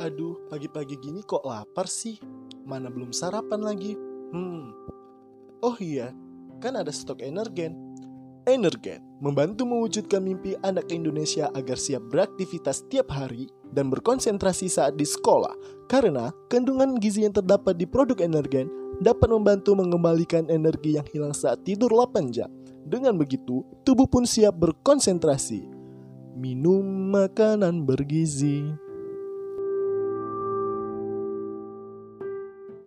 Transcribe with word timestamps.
Aduh, 0.00 0.48
pagi-pagi 0.48 0.96
gini 0.96 1.20
kok 1.20 1.44
lapar 1.44 1.84
sih? 1.84 2.16
Mana 2.64 2.88
belum 2.88 3.12
sarapan 3.12 3.60
lagi? 3.60 3.92
Hmm. 4.32 4.72
Oh 5.60 5.76
iya, 5.76 6.16
kan 6.56 6.72
ada 6.72 6.88
stok 6.88 7.20
energen. 7.20 7.76
Energen 8.48 9.04
membantu 9.20 9.68
mewujudkan 9.68 10.24
mimpi 10.24 10.56
anak 10.64 10.88
Indonesia 10.88 11.52
agar 11.52 11.76
siap 11.76 12.00
beraktivitas 12.08 12.80
setiap 12.80 13.12
hari 13.12 13.52
dan 13.76 13.92
berkonsentrasi 13.92 14.72
saat 14.72 14.96
di 14.96 15.04
sekolah. 15.04 15.52
Karena 15.84 16.32
kandungan 16.48 16.96
gizi 16.96 17.28
yang 17.28 17.36
terdapat 17.36 17.76
di 17.76 17.84
produk 17.84 18.24
energen 18.24 18.72
dapat 19.04 19.28
membantu 19.28 19.76
mengembalikan 19.76 20.48
energi 20.48 20.96
yang 20.96 21.04
hilang 21.12 21.36
saat 21.36 21.60
tidur 21.60 21.92
8 21.92 22.32
jam. 22.32 22.48
Dengan 22.88 23.20
begitu, 23.20 23.68
tubuh 23.84 24.08
pun 24.08 24.24
siap 24.24 24.56
berkonsentrasi. 24.56 25.68
Minum 26.40 27.12
makanan 27.12 27.84
bergizi. 27.84 28.64